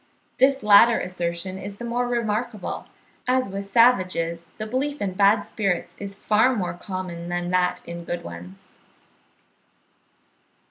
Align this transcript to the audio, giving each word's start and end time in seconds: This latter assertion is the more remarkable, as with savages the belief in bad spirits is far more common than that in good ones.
This 0.39 0.63
latter 0.63 0.99
assertion 0.99 1.59
is 1.59 1.75
the 1.77 1.85
more 1.85 2.07
remarkable, 2.07 2.87
as 3.27 3.49
with 3.51 3.65
savages 3.67 4.45
the 4.57 4.65
belief 4.65 4.99
in 4.99 5.13
bad 5.13 5.41
spirits 5.41 5.95
is 5.99 6.15
far 6.15 6.55
more 6.55 6.73
common 6.73 7.29
than 7.29 7.51
that 7.51 7.81
in 7.85 8.03
good 8.03 8.23
ones. 8.23 8.71